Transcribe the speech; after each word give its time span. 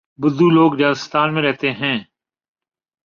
بدو 0.19 0.49
لوگ 0.49 0.75
ریگستان 0.75 1.33
میں 1.33 1.41
رہتے 1.41 1.71
ہیں۔ 1.71 1.97